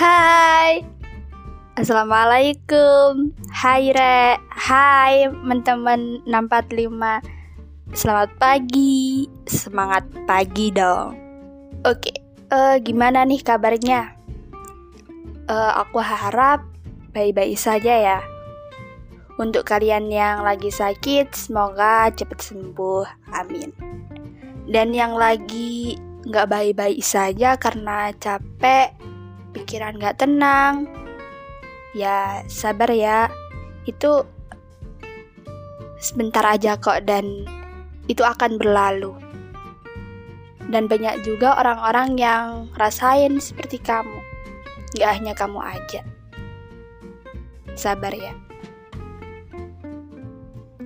Hai. 0.00 0.80
Assalamualaikum. 1.76 3.36
Hai 3.52 3.92
Re. 3.92 4.40
Hai 4.48 5.28
teman-teman 5.28 6.24
645 6.24 7.20
Selamat 7.92 8.32
pagi. 8.40 9.28
Semangat 9.44 10.08
pagi 10.24 10.72
dong. 10.72 11.12
Oke 11.84 12.16
uh, 12.48 12.80
Gimana 12.80 13.28
nih 13.28 13.44
kabarnya? 13.44 14.16
Uh, 15.44 15.84
aku 15.84 16.00
harap 16.00 16.64
baik-baik 17.12 17.60
saja 17.60 17.92
ya. 17.92 18.18
Untuk 19.36 19.68
kalian 19.68 20.08
yang 20.08 20.48
lagi 20.48 20.72
sakit 20.72 21.36
Semoga 21.36 22.08
cepat 22.08 22.40
sembuh. 22.40 23.36
Amin. 23.36 23.68
Dan 24.64 24.96
yang 24.96 25.12
lagi 25.12 26.00
nggak 26.24 26.48
baik-baik 26.48 27.04
saja 27.04 27.60
karena 27.60 28.16
capek 28.16 29.09
pikiran 29.52 29.98
gak 29.98 30.22
tenang, 30.22 30.86
ya 31.94 32.42
sabar 32.46 32.90
ya. 32.90 33.28
Itu 33.84 34.26
sebentar 36.00 36.42
aja 36.46 36.80
kok 36.80 37.04
dan 37.04 37.44
itu 38.08 38.24
akan 38.24 38.56
berlalu. 38.58 39.14
Dan 40.70 40.86
banyak 40.86 41.26
juga 41.26 41.58
orang-orang 41.58 42.14
yang 42.14 42.70
rasain 42.78 43.42
seperti 43.42 43.82
kamu. 43.82 44.18
Gak 44.98 45.18
hanya 45.18 45.34
kamu 45.34 45.58
aja. 45.58 46.02
Sabar 47.74 48.14
ya. 48.14 48.34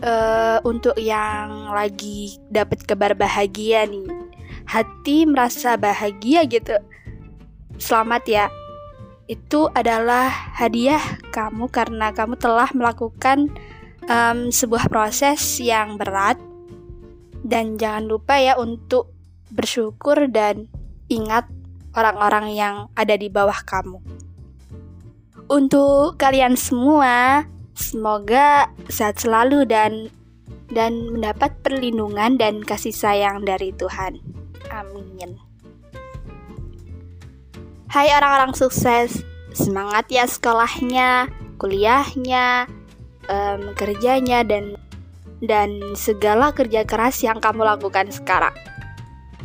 Uh, 0.05 0.61
untuk 0.69 1.01
yang 1.01 1.73
lagi 1.73 2.37
dapat 2.53 2.85
kabar 2.85 3.17
bahagia 3.17 3.89
nih, 3.89 4.05
hati 4.69 5.25
merasa 5.25 5.81
bahagia 5.81 6.45
gitu 6.45 6.77
Selamat 7.79 8.23
ya. 8.27 8.47
Itu 9.25 9.73
adalah 9.73 10.29
hadiah 10.59 11.01
kamu 11.33 11.73
karena 11.73 12.13
kamu 12.13 12.37
telah 12.37 12.69
melakukan 12.77 13.49
um, 14.07 14.53
sebuah 14.53 14.93
proses 14.93 15.41
yang 15.59 15.97
berat. 15.97 16.37
Dan 17.45 17.77
jangan 17.77 18.09
lupa 18.09 18.41
ya 18.41 18.57
untuk 18.57 19.13
bersyukur 19.53 20.33
dan 20.33 20.69
ingat 21.13 21.45
orang-orang 21.93 22.57
yang 22.57 22.75
ada 22.97 23.15
di 23.15 23.29
bawah 23.29 23.61
kamu. 23.65 24.01
Untuk 25.45 26.17
kalian 26.17 26.57
semua, 26.57 27.45
semoga 27.77 28.73
sehat 28.89 29.21
selalu 29.21 29.69
dan 29.69 30.09
dan 30.73 31.13
mendapat 31.13 31.53
perlindungan 31.61 32.41
dan 32.41 32.65
kasih 32.65 32.97
sayang 32.97 33.45
dari 33.45 33.71
Tuhan. 33.77 34.19
Amin. 34.73 35.54
Hai 37.95 38.11
orang-orang 38.11 38.59
sukses, 38.59 39.23
semangat 39.55 40.11
ya 40.11 40.27
sekolahnya, 40.27 41.31
kuliahnya, 41.63 42.67
um, 43.31 43.71
kerjanya 43.79 44.43
dan 44.43 44.75
dan 45.39 45.79
segala 45.95 46.51
kerja 46.51 46.83
keras 46.83 47.23
yang 47.23 47.39
kamu 47.39 47.63
lakukan 47.63 48.11
sekarang. 48.11 48.51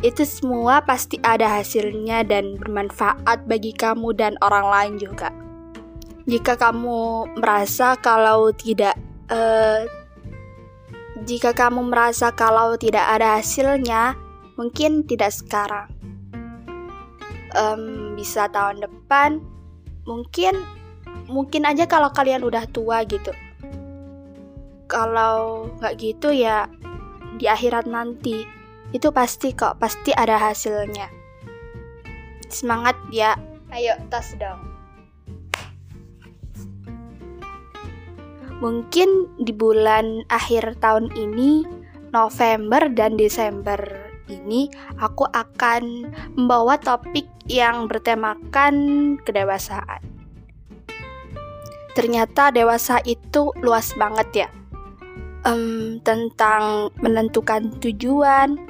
Itu 0.02 0.26
semua 0.26 0.82
pasti 0.82 1.22
ada 1.22 1.46
hasilnya 1.46 2.26
dan 2.26 2.58
bermanfaat 2.58 3.46
bagi 3.46 3.70
kamu 3.70 4.18
dan 4.18 4.34
orang 4.42 4.66
lain 4.66 4.94
juga. 4.98 5.30
Jika 6.26 6.58
kamu 6.58 7.30
merasa 7.38 7.94
kalau 8.02 8.50
tidak 8.50 8.98
uh, 9.30 9.86
jika 11.22 11.54
kamu 11.54 11.86
merasa 11.86 12.34
kalau 12.34 12.74
tidak 12.74 13.06
ada 13.14 13.38
hasilnya, 13.38 14.18
mungkin 14.58 15.06
tidak 15.06 15.30
sekarang 15.30 15.99
um, 17.56 18.14
bisa 18.14 18.50
tahun 18.50 18.82
depan 18.82 19.40
mungkin 20.08 20.58
mungkin 21.30 21.62
aja 21.66 21.86
kalau 21.86 22.10
kalian 22.10 22.42
udah 22.42 22.66
tua 22.70 23.06
gitu. 23.06 23.30
Kalau 24.90 25.70
nggak 25.78 25.96
gitu 26.02 26.34
ya 26.34 26.66
di 27.38 27.46
akhirat 27.46 27.86
nanti. 27.86 28.42
Itu 28.90 29.14
pasti 29.14 29.54
kok 29.54 29.78
pasti 29.78 30.10
ada 30.10 30.34
hasilnya. 30.34 31.06
Semangat 32.50 32.98
ya. 33.14 33.38
Ayo 33.70 33.94
tas 34.10 34.34
dong. 34.34 34.58
Mungkin 38.58 39.40
di 39.40 39.54
bulan 39.54 40.26
akhir 40.28 40.82
tahun 40.82 41.08
ini 41.16 41.64
November 42.10 42.90
dan 42.92 43.14
Desember 43.14 43.78
ini 44.30 44.70
aku 45.02 45.26
akan 45.26 46.14
membawa 46.38 46.78
topik 46.78 47.26
yang 47.50 47.90
bertemakan 47.90 48.74
kedewasaan. 49.26 50.00
Ternyata 51.98 52.54
dewasa 52.54 53.02
itu 53.02 53.50
luas 53.58 53.90
banget 53.98 54.46
ya. 54.46 54.48
Um, 55.42 55.98
tentang 56.06 56.94
menentukan 57.00 57.74
tujuan, 57.82 58.60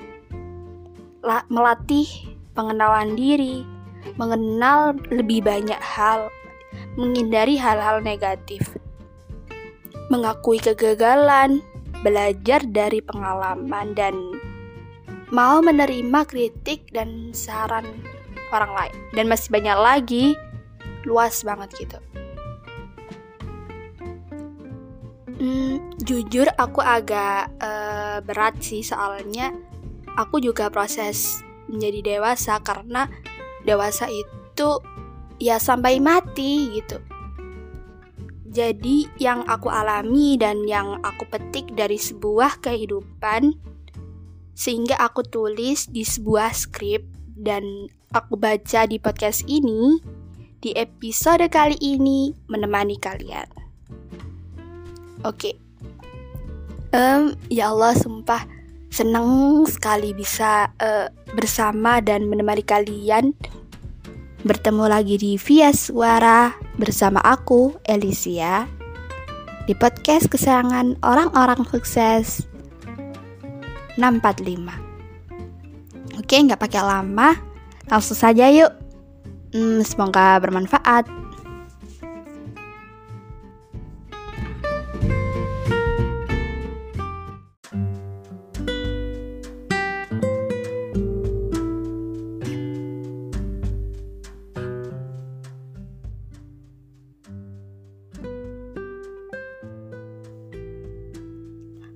melatih 1.50 2.08
pengenalan 2.56 3.18
diri, 3.18 3.66
mengenal 4.16 4.96
lebih 5.12 5.44
banyak 5.44 5.78
hal, 5.82 6.32
menghindari 6.96 7.60
hal-hal 7.60 8.00
negatif, 8.00 8.78
mengakui 10.08 10.62
kegagalan, 10.62 11.60
belajar 12.00 12.64
dari 12.64 13.04
pengalaman, 13.04 13.92
dan 13.92 14.14
mau 15.30 15.62
menerima 15.62 16.26
kritik 16.26 16.90
dan 16.90 17.30
saran 17.30 17.86
orang 18.50 18.72
lain. 18.74 18.96
Dan 19.14 19.30
masih 19.30 19.48
banyak 19.50 19.78
lagi 19.78 20.26
luas 21.06 21.40
banget 21.46 21.70
gitu. 21.78 21.98
Hmm, 25.40 25.80
jujur 26.04 26.44
aku 26.60 26.84
agak 26.84 27.48
uh, 27.64 28.20
berat 28.20 28.60
sih 28.60 28.84
soalnya 28.84 29.56
aku 30.20 30.36
juga 30.36 30.68
proses 30.68 31.40
menjadi 31.64 32.20
dewasa 32.20 32.60
karena 32.60 33.08
dewasa 33.64 34.04
itu 34.12 34.84
ya 35.40 35.56
sampai 35.56 35.96
mati 35.96 36.76
gitu. 36.76 37.00
Jadi 38.50 39.06
yang 39.16 39.46
aku 39.46 39.70
alami 39.70 40.34
dan 40.34 40.66
yang 40.66 40.98
aku 41.06 41.24
petik 41.30 41.70
dari 41.72 41.96
sebuah 41.96 42.58
kehidupan 42.60 43.54
sehingga 44.60 45.00
aku 45.00 45.24
tulis 45.24 45.88
di 45.88 46.04
sebuah 46.04 46.52
skrip 46.52 47.00
dan 47.32 47.88
aku 48.12 48.36
baca 48.36 48.84
di 48.84 49.00
podcast 49.00 49.48
ini 49.48 49.96
di 50.60 50.76
episode 50.76 51.48
kali 51.48 51.80
ini 51.80 52.36
menemani 52.52 53.00
kalian. 53.00 53.48
Oke, 55.24 55.52
okay. 55.52 55.54
um, 56.92 57.32
ya 57.48 57.72
Allah 57.72 57.96
sumpah 57.96 58.44
senang 58.92 59.64
sekali 59.64 60.12
bisa 60.12 60.68
uh, 60.76 61.08
bersama 61.32 62.04
dan 62.04 62.28
menemani 62.28 62.60
kalian 62.60 63.32
bertemu 64.44 64.84
lagi 64.92 65.16
di 65.16 65.32
Via 65.40 65.72
Suara 65.72 66.52
bersama 66.76 67.24
aku 67.24 67.80
Elisia 67.88 68.68
di 69.64 69.72
podcast 69.72 70.28
kesayangan 70.28 71.00
orang-orang 71.00 71.64
sukses 71.68 72.49
645. 74.00 76.16
Oke, 76.16 76.40
nggak 76.40 76.56
pakai 76.56 76.80
lama, 76.80 77.36
langsung 77.84 78.16
saja 78.16 78.48
yuk. 78.48 78.72
Hmm, 79.52 79.84
semoga 79.84 80.40
bermanfaat. 80.40 81.20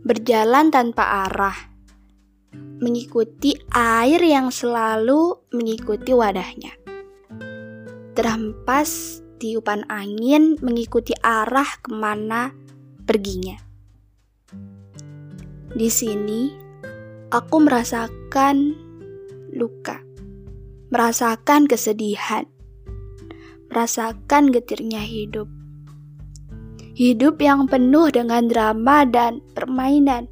berjalan 0.04 0.68
tanpa 0.68 1.24
arah 1.24 1.73
mengikuti 2.82 3.54
air 3.74 4.18
yang 4.18 4.50
selalu 4.50 5.38
mengikuti 5.54 6.10
wadahnya. 6.10 6.74
Terhempas 8.14 9.20
tiupan 9.38 9.84
angin 9.90 10.58
mengikuti 10.62 11.14
arah 11.22 11.68
ke 11.82 11.90
mana 11.90 12.54
perginya. 13.04 13.58
Di 15.74 15.90
sini, 15.90 16.54
aku 17.34 17.56
merasakan 17.58 18.78
luka, 19.50 19.98
merasakan 20.94 21.66
kesedihan, 21.66 22.46
merasakan 23.70 24.54
getirnya 24.54 25.02
hidup. 25.02 25.50
Hidup 26.94 27.42
yang 27.42 27.66
penuh 27.66 28.06
dengan 28.14 28.46
drama 28.46 29.02
dan 29.02 29.42
permainan 29.58 30.30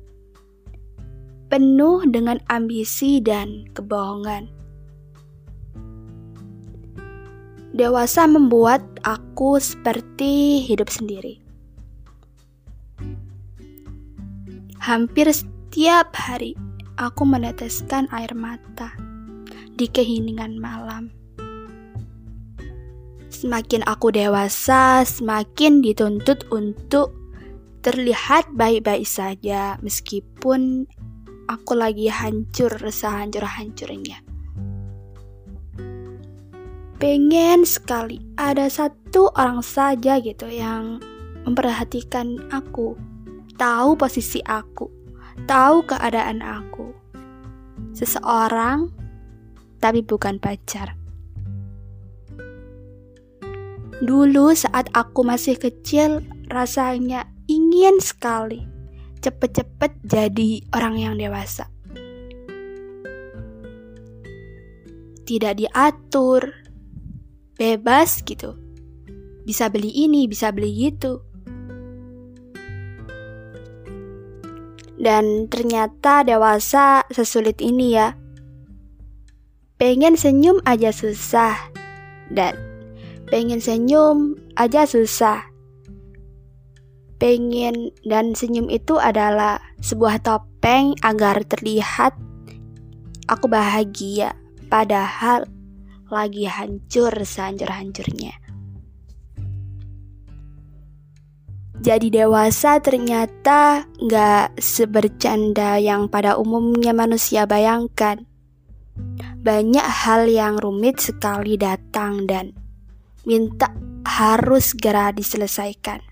penuh 1.53 2.01
dengan 2.09 2.41
ambisi 2.49 3.21
dan 3.21 3.69
kebohongan. 3.77 4.49
Dewasa 7.77 8.25
membuat 8.25 8.81
aku 9.05 9.61
seperti 9.61 10.65
hidup 10.65 10.89
sendiri. 10.89 11.45
Hampir 14.81 15.29
setiap 15.29 16.17
hari 16.17 16.57
aku 16.97 17.29
meneteskan 17.29 18.09
air 18.17 18.33
mata 18.33 18.97
di 19.77 19.85
keheningan 19.93 20.57
malam. 20.57 21.13
Semakin 23.29 23.85
aku 23.85 24.09
dewasa, 24.09 25.05
semakin 25.05 25.85
dituntut 25.85 26.49
untuk 26.49 27.13
terlihat 27.85 28.49
baik-baik 28.57 29.05
saja 29.05 29.77
meskipun 29.83 30.89
aku 31.53 31.77
lagi 31.77 32.09
hancur 32.09 32.73
sehancur-hancurnya 32.73 34.25
pengen 37.03 37.67
sekali 37.67 38.23
ada 38.39 38.71
satu 38.71 39.35
orang 39.35 39.59
saja 39.59 40.23
gitu 40.23 40.47
yang 40.47 41.03
memperhatikan 41.43 42.39
aku, 42.55 42.95
tahu 43.59 43.99
posisi 43.99 44.39
aku, 44.47 44.87
tahu 45.51 45.83
keadaan 45.83 46.39
aku. 46.39 46.95
Seseorang, 47.91 48.95
tapi 49.83 50.07
bukan 50.07 50.39
pacar. 50.39 50.95
Dulu 53.99 54.55
saat 54.55 54.87
aku 54.95 55.27
masih 55.27 55.59
kecil, 55.59 56.23
rasanya 56.55 57.27
ingin 57.51 57.99
sekali 57.99 58.72
cepet-cepet 59.23 60.03
jadi 60.03 60.67
orang 60.75 60.99
yang 60.99 61.15
dewasa. 61.15 61.71
Tidak 65.23 65.55
diatur, 65.55 66.51
bebas 67.55 68.27
gitu. 68.27 68.59
Bisa 69.47 69.71
beli 69.71 69.95
ini, 69.95 70.27
bisa 70.27 70.51
beli 70.51 70.91
itu. 70.91 71.23
Dan 74.99 75.47
ternyata 75.47 76.27
dewasa 76.27 77.07
sesulit 77.11 77.63
ini 77.63 77.95
ya. 77.95 78.19
Pengen 79.79 80.19
senyum 80.19 80.63
aja 80.67 80.91
susah. 80.95 81.59
Dan 82.31 82.55
pengen 83.31 83.63
senyum 83.63 84.39
aja 84.55 84.87
susah. 84.87 85.52
Pengen 87.23 87.95
dan 88.03 88.35
senyum 88.35 88.67
itu 88.67 88.99
adalah 88.99 89.63
sebuah 89.79 90.27
topeng 90.27 90.99
agar 91.07 91.47
terlihat 91.47 92.19
aku 93.31 93.47
bahagia. 93.47 94.35
Padahal 94.67 95.47
lagi 96.11 96.51
hancur 96.51 97.15
sehancur-hancurnya. 97.15 98.35
Jadi 101.79 102.11
dewasa 102.11 102.83
ternyata 102.83 103.87
nggak 104.03 104.59
sebercanda 104.59 105.79
yang 105.79 106.11
pada 106.11 106.35
umumnya 106.35 106.91
manusia 106.91 107.47
bayangkan. 107.47 108.27
Banyak 109.47 109.87
hal 109.87 110.27
yang 110.27 110.59
rumit 110.59 110.99
sekali 110.99 111.55
datang 111.55 112.27
dan 112.27 112.51
minta 113.23 113.71
harus 114.03 114.75
segera 114.75 115.15
diselesaikan. 115.15 116.12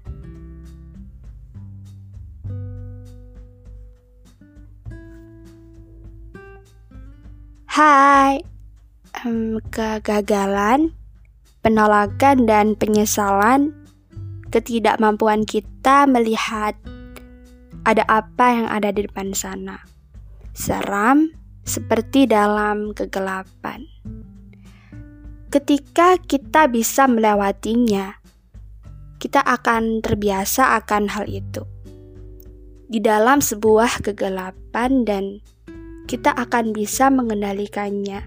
Hai, 7.71 8.43
um, 9.23 9.63
kegagalan, 9.71 10.91
penolakan, 11.63 12.43
dan 12.43 12.75
penyesalan, 12.75 13.71
ketidakmampuan 14.51 15.47
kita 15.47 16.03
melihat 16.11 16.75
ada 17.87 18.03
apa 18.11 18.47
yang 18.59 18.67
ada 18.67 18.91
di 18.91 19.07
depan 19.07 19.31
sana. 19.39 19.87
Seram 20.51 21.31
seperti 21.63 22.27
dalam 22.27 22.91
kegelapan. 22.91 23.87
Ketika 25.55 26.19
kita 26.19 26.67
bisa 26.67 27.07
melewatinya, 27.07 28.19
kita 29.23 29.47
akan 29.47 30.03
terbiasa 30.03 30.75
akan 30.75 31.07
hal 31.07 31.31
itu. 31.31 31.63
Di 32.91 32.99
dalam 32.99 33.39
sebuah 33.39 34.03
kegelapan 34.03 35.07
dan 35.07 35.39
kita 36.11 36.35
akan 36.35 36.75
bisa 36.75 37.07
mengendalikannya 37.07 38.27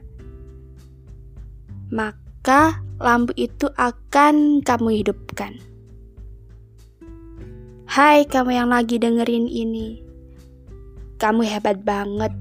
maka 1.94 2.82
lampu 2.98 3.38
itu 3.38 3.70
akan 3.78 4.66
kamu 4.66 5.06
hidupkan. 5.06 5.62
Hai 7.86 8.26
kamu 8.26 8.58
yang 8.58 8.74
lagi 8.74 8.98
dengerin 8.98 9.46
ini. 9.46 10.02
Kamu 11.22 11.46
hebat 11.46 11.86
banget. 11.86 12.34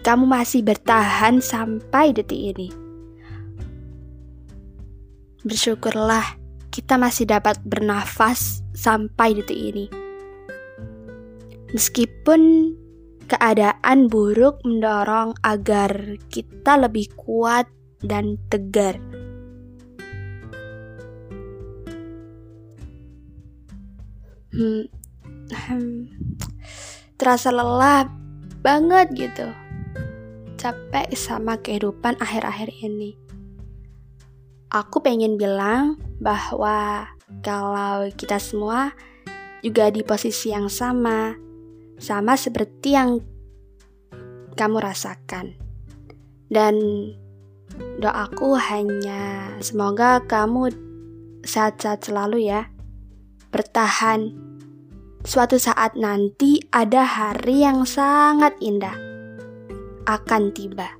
Kamu 0.00 0.24
masih 0.24 0.64
bertahan 0.64 1.44
sampai 1.44 2.16
detik 2.16 2.56
ini. 2.56 2.72
Bersyukurlah 5.44 6.24
kita 6.72 6.96
masih 6.96 7.28
dapat 7.28 7.60
bernafas 7.68 8.64
sampai 8.72 9.36
detik 9.36 9.60
ini. 9.60 9.86
Meskipun 11.76 12.72
keadaan 13.26 14.06
buruk 14.06 14.62
mendorong 14.62 15.34
agar 15.42 16.18
kita 16.30 16.78
lebih 16.78 17.10
kuat 17.18 17.66
dan 18.02 18.38
tegar. 18.46 18.98
Hmm, 24.56 24.88
hmm, 25.52 26.08
terasa 27.20 27.52
lelah 27.52 28.08
banget 28.64 29.06
gitu. 29.12 29.46
Capek 30.56 31.12
sama 31.12 31.60
kehidupan 31.60 32.16
akhir-akhir 32.16 32.72
ini. 32.80 33.20
Aku 34.72 35.04
pengen 35.04 35.36
bilang 35.36 36.00
bahwa 36.18 37.06
kalau 37.44 38.08
kita 38.16 38.40
semua 38.40 38.96
juga 39.60 39.92
di 39.92 40.00
posisi 40.02 40.50
yang 40.50 40.72
sama, 40.72 41.36
sama 41.96 42.36
seperti 42.36 42.96
yang 42.96 43.20
kamu 44.56 44.80
rasakan. 44.80 45.56
Dan 46.46 46.78
Doaku 47.76 48.56
hanya 48.56 49.52
semoga 49.60 50.20
kamu 50.24 50.72
sehat-sehat 51.44 52.08
selalu 52.08 52.48
ya. 52.48 52.68
Bertahan. 53.52 54.32
Suatu 55.26 55.58
saat 55.58 55.98
nanti 55.98 56.62
ada 56.70 57.02
hari 57.02 57.66
yang 57.66 57.82
sangat 57.82 58.54
indah 58.62 58.94
akan 60.06 60.54
tiba. 60.54 60.92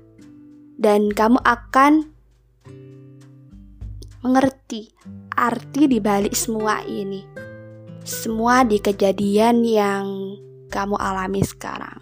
Dan 0.77 1.09
kamu 1.09 1.41
akan 1.41 2.11
mengerti 4.21 4.93
arti 5.33 5.87
di 5.89 5.97
balik 5.97 6.35
semua 6.37 6.83
ini. 6.85 7.23
Semua 8.03 8.61
di 8.67 8.77
kejadian 8.77 9.63
yang 9.63 10.05
kamu 10.77 10.93
alami 11.01 11.41
sekarang. 11.41 11.97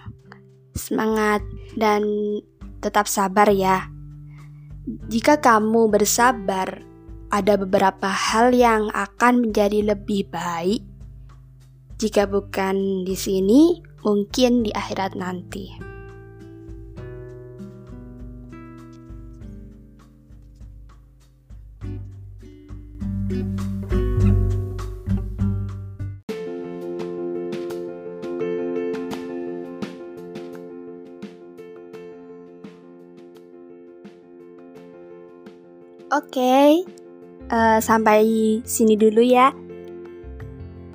Semangat 0.76 1.40
dan 1.80 2.04
tetap 2.84 3.08
sabar 3.08 3.48
ya. 3.48 3.88
Jika 5.08 5.40
kamu 5.40 5.88
bersabar, 5.88 6.84
ada 7.32 7.56
beberapa 7.56 8.12
hal 8.12 8.52
yang 8.52 8.92
akan 8.92 9.48
menjadi 9.48 9.96
lebih 9.96 10.28
baik. 10.28 10.84
Jika 11.96 12.28
bukan 12.28 13.08
di 13.08 13.16
sini, 13.16 13.80
mungkin 14.04 14.68
di 14.68 14.76
akhirat 14.76 15.16
nanti. 15.16 15.96
Oke, 36.16 36.40
okay. 36.40 36.70
uh, 37.52 37.76
eh, 37.76 37.80
sampai 37.84 38.24
sini 38.64 38.96
dulu 38.96 39.20
ya. 39.20 39.52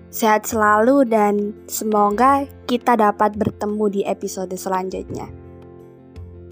Sehat 0.08 0.48
selalu 0.48 1.04
dan 1.04 1.52
semoga 1.68 2.48
kita 2.64 2.96
dapat 2.96 3.36
bertemu 3.36 3.84
di 3.92 4.00
episode 4.08 4.56
selanjutnya. 4.56 5.28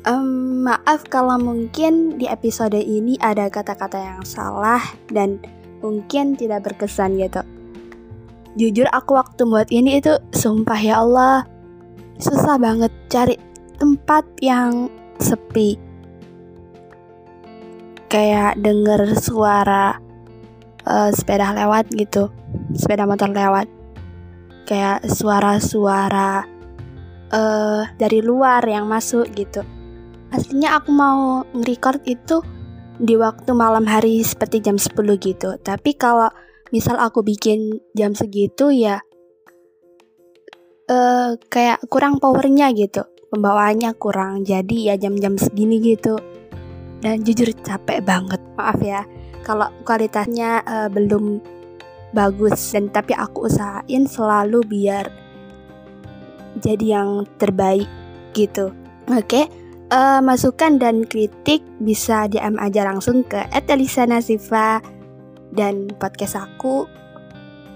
Um, 0.04 0.68
maaf 0.68 1.08
kalau 1.08 1.40
mungkin 1.40 2.20
di 2.20 2.28
episode 2.28 2.76
ini 2.76 3.16
ada 3.24 3.48
kata-kata 3.48 4.04
yang 4.04 4.20
salah 4.28 4.84
dan 5.08 5.40
mungkin 5.80 6.36
tidak 6.36 6.68
berkesan 6.68 7.16
gitu. 7.16 7.40
Jujur 8.60 8.84
aku 8.92 9.16
waktu 9.16 9.48
buat 9.48 9.72
ini 9.72 9.96
itu 9.96 10.12
sumpah 10.36 10.76
ya 10.76 11.00
Allah 11.00 11.48
susah 12.20 12.60
banget 12.60 12.92
cari 13.08 13.40
tempat 13.80 14.28
yang 14.44 14.92
sepi 15.16 15.87
kayak 18.08 18.56
denger 18.60 19.14
suara 19.20 20.00
uh, 20.88 21.10
sepeda 21.12 21.52
lewat 21.52 21.92
gitu, 21.92 22.32
sepeda 22.72 23.04
motor 23.04 23.28
lewat, 23.30 23.68
kayak 24.64 25.04
suara-suara 25.04 26.44
uh, 27.32 27.82
dari 28.00 28.20
luar 28.24 28.64
yang 28.64 28.88
masuk 28.88 29.28
gitu. 29.36 29.64
Aslinya 30.28 30.76
aku 30.76 30.92
mau 30.92 31.44
nge-record 31.56 32.04
itu 32.04 32.44
di 32.98 33.14
waktu 33.16 33.54
malam 33.54 33.88
hari 33.88 34.20
seperti 34.20 34.60
jam 34.60 34.76
10 34.76 34.92
gitu. 35.22 35.56
Tapi 35.60 35.96
kalau 35.96 36.28
misal 36.68 37.00
aku 37.00 37.24
bikin 37.24 37.80
jam 37.96 38.12
segitu 38.12 38.68
ya 38.68 39.00
uh, 40.90 41.32
kayak 41.48 41.80
kurang 41.88 42.20
powernya 42.20 42.72
gitu. 42.76 43.06
Pembawaannya 43.28 43.92
kurang. 43.96 44.44
Jadi 44.44 44.88
ya 44.88 44.96
jam-jam 44.96 45.36
segini 45.36 45.80
gitu. 45.80 46.16
Dan 46.98 47.22
jujur 47.22 47.50
capek 47.62 48.02
banget. 48.02 48.40
Maaf 48.58 48.78
ya 48.82 49.06
kalau 49.46 49.72
kualitasnya 49.88 50.60
uh, 50.68 50.88
belum 50.92 51.40
bagus 52.12 52.60
dan 52.72 52.92
tapi 52.92 53.16
aku 53.16 53.48
usahain 53.48 54.04
selalu 54.04 54.60
biar 54.66 55.08
jadi 56.60 57.00
yang 57.00 57.24
terbaik 57.40 57.88
gitu. 58.34 58.74
Oke. 59.08 59.24
Okay? 59.24 59.44
uh, 59.92 60.20
masukan 60.20 60.76
dan 60.76 61.04
kritik 61.08 61.64
bisa 61.80 62.28
DM 62.28 62.56
aja 62.60 62.84
langsung 62.84 63.24
ke 63.24 63.40
@elisanasiva 63.52 64.80
dan 65.52 65.88
podcast 65.96 66.36
aku 66.36 66.84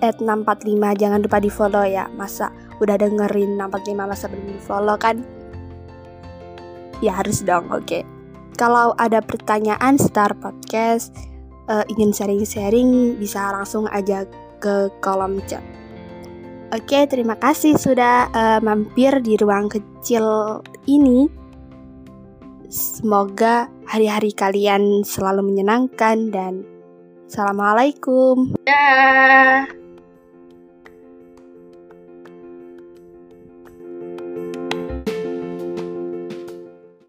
at 0.04 0.18
645 0.18 1.00
jangan 1.00 1.20
lupa 1.22 1.38
di 1.38 1.50
follow 1.50 1.84
ya 1.86 2.10
masa 2.18 2.50
udah 2.82 2.98
dengerin 2.98 3.54
645 3.56 4.10
masa 4.10 4.24
belum 4.28 4.46
di 4.50 4.60
follow 4.60 4.96
kan 4.98 5.16
ya 6.98 7.22
harus 7.22 7.40
dong 7.46 7.70
oke 7.70 7.86
okay. 7.86 8.02
Kalau 8.56 8.96
ada 8.96 9.20
pertanyaan 9.24 9.96
star 9.96 10.32
podcast 10.38 11.14
uh, 11.68 11.84
ingin 11.92 12.12
sharing-sharing 12.12 13.16
bisa 13.16 13.52
langsung 13.52 13.88
aja 13.90 14.24
ke 14.58 14.90
kolom 15.04 15.42
chat 15.48 15.62
oke 16.72 16.98
terima 17.08 17.36
kasih 17.36 17.74
sudah 17.76 18.30
uh, 18.32 18.60
mampir 18.64 19.18
di 19.24 19.36
ruang 19.40 19.68
kecil 19.72 20.60
ini 20.84 21.42
Semoga 22.72 23.68
hari-hari 23.84 24.32
kalian 24.32 25.04
selalu 25.04 25.52
menyenangkan 25.52 26.32
dan 26.32 26.64
Assalamualaikum. 27.28 28.56
Dah. 28.64 29.81